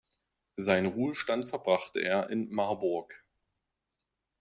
Seinen 0.55 0.87
Ruhestand 0.87 1.45
verbrachte 1.47 1.99
er 1.99 2.31
in 2.31 2.51
Marburg. 2.51 3.23